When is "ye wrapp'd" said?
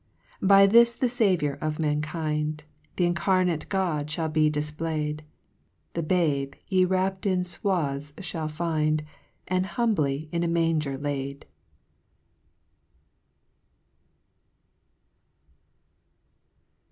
6.67-7.27